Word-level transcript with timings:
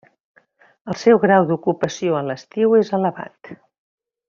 El 0.93 0.97
seu 1.01 1.19
grau 1.25 1.45
d'ocupació 1.51 2.17
a 2.21 2.23
l'estiu 2.31 2.75
és 2.81 2.91
elevat. 3.01 3.55